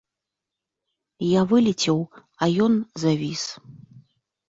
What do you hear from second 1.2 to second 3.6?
Я вылецеў, а ён завіс.